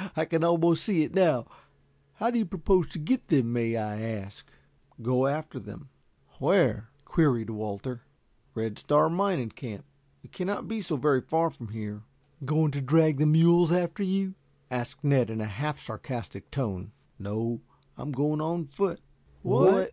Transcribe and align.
"Yes, 0.00 0.10
I 0.16 0.24
can 0.24 0.42
almost 0.42 0.82
see 0.82 1.04
it 1.04 1.14
now. 1.14 1.46
How 2.14 2.32
do 2.32 2.38
you 2.40 2.44
propose 2.44 2.88
to 2.88 2.98
get 2.98 3.28
them, 3.28 3.52
may 3.52 3.76
I 3.76 4.00
ask?" 4.00 4.50
"Go 5.00 5.28
after 5.28 5.60
them." 5.60 5.90
"Where?" 6.40 6.88
queried 7.04 7.50
Walter. 7.50 8.02
"Red 8.56 8.80
Star 8.80 9.08
mining 9.08 9.50
camp. 9.50 9.84
It 10.24 10.32
cannot 10.32 10.66
be 10.66 10.80
so 10.82 10.96
very 10.96 11.20
far 11.20 11.50
from 11.50 11.68
here." 11.68 12.02
"Going 12.44 12.72
to 12.72 12.80
drag 12.80 13.18
the 13.18 13.26
mules 13.26 13.70
after 13.70 14.02
you?" 14.02 14.34
asked 14.72 15.04
Ned 15.04 15.30
in 15.30 15.40
a 15.40 15.44
half 15.46 15.78
sarcastic 15.78 16.50
tone. 16.50 16.90
"No, 17.16 17.60
I'm 17.96 18.10
going 18.10 18.40
on 18.40 18.66
foot." 18.66 19.00
"What!" 19.42 19.92